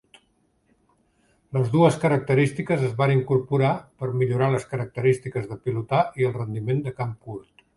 [1.57, 6.83] Les dues característiques es van incorporar per millorar les característiques de pilotar i el rendiment
[6.89, 7.67] de camp curt.